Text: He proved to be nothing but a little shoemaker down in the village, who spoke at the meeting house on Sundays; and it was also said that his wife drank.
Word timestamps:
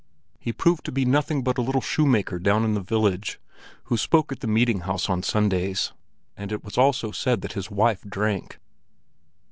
He 0.39 0.51
proved 0.51 0.83
to 0.85 0.91
be 0.91 1.05
nothing 1.05 1.43
but 1.43 1.59
a 1.59 1.61
little 1.61 1.79
shoemaker 1.79 2.39
down 2.39 2.63
in 2.63 2.73
the 2.73 2.81
village, 2.81 3.39
who 3.83 3.97
spoke 3.97 4.31
at 4.31 4.39
the 4.39 4.47
meeting 4.47 4.79
house 4.79 5.07
on 5.07 5.21
Sundays; 5.21 5.93
and 6.35 6.51
it 6.51 6.63
was 6.63 6.75
also 6.75 7.11
said 7.11 7.41
that 7.41 7.53
his 7.53 7.69
wife 7.69 8.01
drank. 8.01 8.57